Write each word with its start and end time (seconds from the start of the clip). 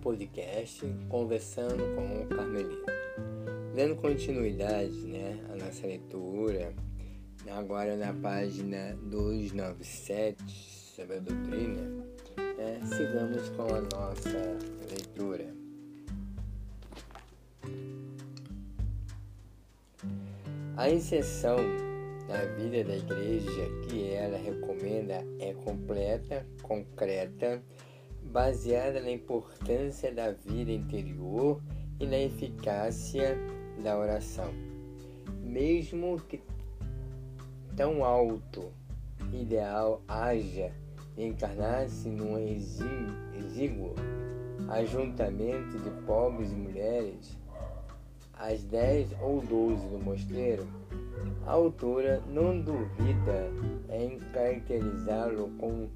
podcast 0.00 0.82
conversando 1.08 1.94
com 1.94 2.22
o 2.22 2.26
Carmelino. 2.26 2.84
Dando 3.74 3.96
continuidade 3.96 5.06
né, 5.06 5.38
à 5.52 5.56
nossa 5.56 5.86
leitura, 5.86 6.74
agora 7.50 7.96
na 7.96 8.12
página 8.12 8.96
297 9.04 10.42
sobre 10.96 11.16
a 11.16 11.20
doutrina, 11.20 11.82
né, 12.56 12.80
sigamos 12.84 13.48
com 13.50 13.74
a 13.74 13.80
nossa 13.80 14.58
leitura. 14.90 15.54
A 20.76 20.90
inserção 20.90 21.58
na 22.26 22.44
vida 22.56 22.84
da 22.84 22.96
igreja 22.96 23.68
que 23.88 24.12
ela 24.12 24.38
recomenda 24.38 25.24
é 25.38 25.52
completa, 25.64 26.46
concreta, 26.62 27.62
baseada 28.24 29.00
na 29.00 29.10
importância 29.10 30.12
da 30.12 30.30
vida 30.30 30.70
interior 30.70 31.60
e 31.98 32.06
na 32.06 32.18
eficácia 32.18 33.36
da 33.82 33.98
oração. 33.98 34.52
Mesmo 35.42 36.20
que 36.28 36.40
tão 37.76 38.04
alto 38.04 38.72
ideal 39.32 40.02
haja 40.06 40.72
encarnar-se 41.16 42.08
num 42.08 42.38
exíguo 42.38 43.94
ajuntamento 44.68 45.78
de 45.78 45.90
pobres 46.06 46.52
e 46.52 46.54
mulheres, 46.54 47.38
às 48.34 48.62
dez 48.64 49.10
ou 49.20 49.40
doze 49.40 49.86
do 49.88 49.98
mosteiro, 49.98 50.66
a 51.46 51.52
autora 51.52 52.22
não 52.26 52.60
duvida 52.60 53.50
em 53.90 54.18
caracterizá-lo 54.32 55.50
com 55.58 55.88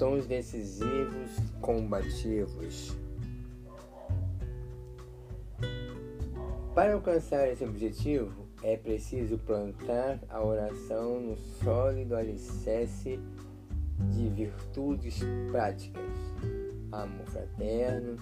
tons 0.00 0.26
decisivos 0.26 1.30
combativos. 1.60 2.96
Para 6.74 6.94
alcançar 6.94 7.46
esse 7.50 7.62
objetivo, 7.62 8.46
é 8.62 8.78
preciso 8.78 9.36
plantar 9.36 10.18
a 10.30 10.42
oração 10.42 11.20
no 11.20 11.36
sólido 11.62 12.16
alicerce 12.16 13.20
de 14.10 14.28
virtudes 14.30 15.20
práticas, 15.50 16.02
amor 16.90 17.26
fraterno, 17.26 18.16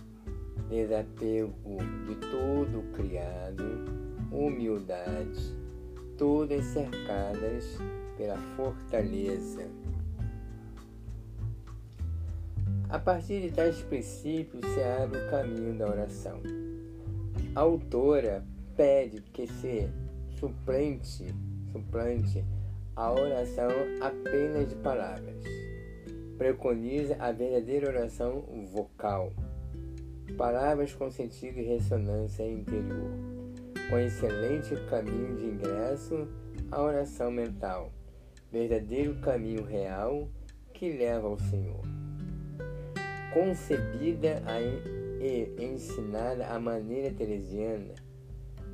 desapego 0.69 1.77
de 2.09 2.17
todo 2.17 2.81
o 2.81 2.93
criado, 2.93 3.63
humildade, 4.33 5.57
todas 6.17 6.65
cercadas 6.65 7.79
pela 8.17 8.37
fortaleza 8.57 9.71
A 12.91 12.99
partir 12.99 13.43
de 13.43 13.51
tais 13.51 13.83
princípios 13.83 14.65
se 14.73 14.81
abre 14.81 15.19
o 15.19 15.31
caminho 15.31 15.77
da 15.77 15.87
oração. 15.87 16.41
A 17.55 17.61
autora 17.61 18.43
pede 18.79 19.21
que 19.21 19.47
se 19.47 19.91
suplente, 20.41 21.27
suplante 21.71 22.43
a 22.97 23.13
oração 23.13 23.69
apenas 24.01 24.71
de 24.71 24.75
palavras. 24.77 25.37
Preconiza 26.39 27.15
a 27.21 27.31
verdadeira 27.31 27.91
oração 27.91 28.43
vocal. 28.73 29.35
Palavras 30.39 30.95
com 30.95 31.11
sentido 31.11 31.59
e 31.59 31.65
ressonância 31.65 32.51
interior. 32.51 33.11
Com 33.91 33.99
excelente 33.99 34.75
caminho 34.89 35.37
de 35.37 35.45
ingresso 35.45 36.27
à 36.71 36.83
oração 36.83 37.31
mental. 37.31 37.93
Verdadeiro 38.51 39.15
caminho 39.21 39.63
real 39.63 40.27
que 40.73 40.91
leva 40.91 41.29
ao 41.29 41.39
Senhor 41.39 41.98
concebida 43.39 44.43
e 45.21 45.65
ensinada 45.65 46.49
à 46.49 46.59
maneira 46.59 47.15
teresiana, 47.15 47.95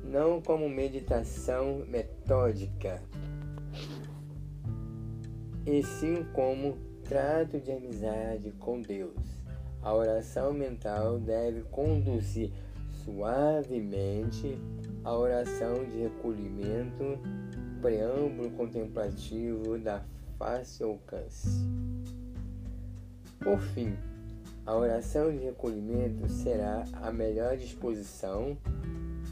não 0.03 0.41
como 0.41 0.67
meditação 0.67 1.85
metódica, 1.87 2.99
e 5.67 5.83
sim 5.83 6.25
como 6.33 6.79
trato 7.03 7.59
de 7.59 7.73
amizade 7.73 8.51
com 8.53 8.81
Deus. 8.81 9.13
A 9.83 9.93
oração 9.93 10.51
mental 10.51 11.19
deve 11.19 11.61
conduzir 11.65 12.51
suavemente 13.03 14.57
a 15.03 15.15
oração 15.15 15.85
de 15.85 15.99
recolhimento, 15.99 17.19
preâmbulo 17.83 18.49
contemplativo 18.49 19.77
da 19.77 20.03
fácil 20.39 20.87
alcance. 20.87 21.63
Por 23.39 23.59
fim, 23.59 23.95
a 24.65 24.75
oração 24.75 25.31
de 25.31 25.37
recolhimento 25.37 26.27
será 26.27 26.85
a 27.01 27.11
melhor 27.11 27.55
disposição 27.55 28.57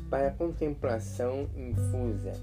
para 0.09 0.27
a 0.27 0.31
contemplação 0.31 1.49
infusa 1.55 2.33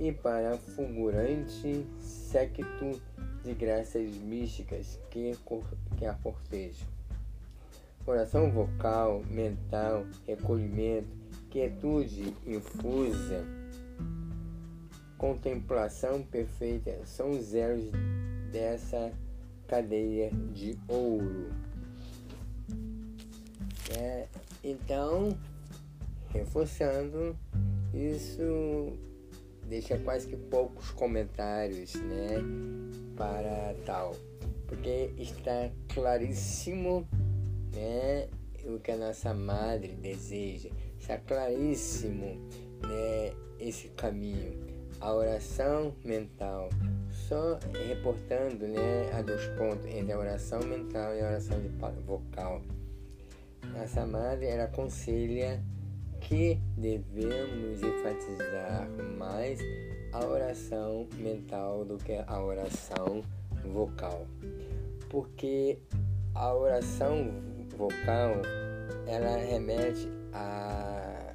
e 0.00 0.10
para 0.10 0.54
a 0.54 0.58
fulgurante 0.58 1.86
séquito 2.00 3.00
de 3.44 3.52
graças 3.52 4.16
místicas 4.16 4.98
que, 5.10 5.36
que 5.96 6.06
a 6.06 6.14
cortejam. 6.14 6.86
Oração 8.06 8.50
vocal, 8.50 9.22
mental, 9.30 10.06
recolhimento, 10.26 11.08
quietude 11.50 12.34
infusa, 12.46 13.44
contemplação 15.18 16.22
perfeita 16.22 16.98
são 17.04 17.30
os 17.30 17.44
zeros 17.44 17.84
dessa 18.50 19.12
cadeia 19.68 20.30
de 20.52 20.76
ouro. 20.88 21.71
É, 23.98 24.26
então, 24.64 25.36
reforçando, 26.30 27.36
isso 27.92 28.98
deixa 29.68 29.98
quase 29.98 30.26
que 30.26 30.36
poucos 30.36 30.90
comentários 30.90 31.94
né, 31.94 32.38
para 33.16 33.74
tal, 33.84 34.14
porque 34.66 35.12
está 35.18 35.70
claríssimo 35.92 37.06
né, 37.74 38.28
o 38.64 38.78
que 38.78 38.90
a 38.92 38.96
nossa 38.96 39.34
madre 39.34 39.94
deseja, 39.94 40.70
está 40.98 41.18
claríssimo 41.18 42.38
né, 42.82 43.32
esse 43.58 43.88
caminho, 43.88 44.58
a 45.00 45.12
oração 45.14 45.94
mental. 46.04 46.68
Só 47.10 47.58
reportando 47.88 48.66
né, 48.66 49.10
a 49.12 49.22
dois 49.22 49.46
pontos 49.58 49.86
entre 49.86 50.12
a 50.12 50.18
oração 50.18 50.60
mental 50.60 51.14
e 51.14 51.20
a 51.20 51.28
oração 51.28 51.58
vocal. 52.06 52.62
Nossa 53.74 54.06
madre 54.06 54.46
ela 54.46 54.64
aconselha 54.64 55.62
que 56.20 56.60
devemos 56.76 57.82
enfatizar 57.82 58.88
mais 59.18 59.58
a 60.12 60.24
oração 60.24 61.08
mental 61.16 61.84
do 61.84 61.96
que 61.96 62.22
a 62.26 62.42
oração 62.42 63.22
vocal. 63.64 64.26
Porque 65.08 65.78
a 66.34 66.54
oração 66.54 67.32
vocal 67.76 68.42
ela 69.06 69.36
remete 69.38 70.08
a, 70.32 71.34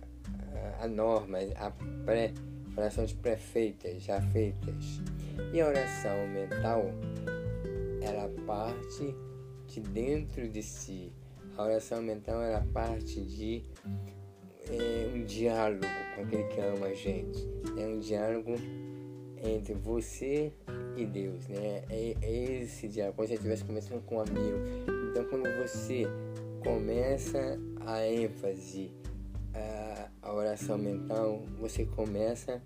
a, 0.79 0.85
a 0.85 0.87
normas, 0.87 1.51
a 1.55 1.71
pré, 2.05 2.33
orações 2.75 3.13
pré-feitas, 3.13 4.03
já 4.03 4.21
feitas. 4.21 5.01
E 5.51 5.59
a 5.59 5.67
oração 5.67 6.27
mental 6.27 6.85
ela 8.01 8.29
parte 8.45 9.15
de 9.67 9.81
dentro 9.81 10.47
de 10.47 10.63
si 10.63 11.11
a 11.57 11.63
oração 11.63 12.01
mental 12.03 12.41
era 12.41 12.61
parte 12.71 13.19
de 13.19 13.63
é, 14.69 15.11
um 15.13 15.25
diálogo 15.25 15.85
com 16.15 16.21
aquele 16.21 16.43
que 16.43 16.61
ama 16.61 16.87
a 16.87 16.93
gente. 16.93 17.47
É 17.75 17.87
um 17.87 17.99
diálogo 17.99 18.53
entre 19.43 19.73
você 19.73 20.53
e 20.95 21.05
Deus, 21.05 21.47
né? 21.47 21.83
É, 21.89 22.15
é 22.21 22.61
esse 22.61 22.87
diálogo, 22.87 23.15
como 23.17 23.27
se 23.27 23.33
estivesse 23.33 23.63
conversando 23.63 24.01
com 24.05 24.17
um 24.17 24.21
amigo. 24.21 24.57
Então, 25.09 25.25
quando 25.25 25.49
você 25.57 26.03
começa 26.63 27.59
a 27.85 28.05
ênfase 28.05 28.91
a, 29.53 30.09
a 30.21 30.33
oração 30.33 30.77
mental, 30.77 31.41
você 31.59 31.85
começa 31.85 32.61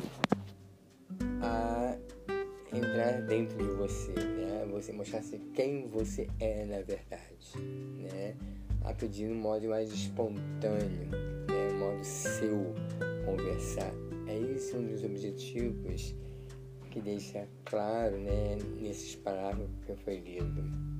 a 1.41 1.95
entrar 2.73 3.21
dentro 3.21 3.57
de 3.57 3.71
você, 3.71 4.13
né? 4.13 4.67
Você 4.71 4.91
mostrar-se 4.91 5.37
quem 5.53 5.87
você 5.87 6.27
é 6.39 6.65
na 6.65 6.81
verdade, 6.81 7.57
né? 7.97 8.35
A 8.83 8.93
pedir 8.93 9.29
um 9.29 9.35
modo 9.35 9.67
mais 9.69 9.91
espontâneo, 9.91 11.07
né? 11.47 11.71
um 11.73 11.79
modo 11.79 12.03
seu 12.03 12.73
conversar. 13.25 13.91
É 14.27 14.37
esse 14.37 14.75
um 14.75 14.87
dos 14.87 15.03
objetivos 15.03 16.15
que 16.89 17.01
deixa 17.01 17.47
claro 17.65 18.17
né, 18.17 18.57
nesses 18.79 19.15
parágrafos 19.15 19.69
que 19.85 19.95
foi 19.95 20.17
lido. 20.17 20.90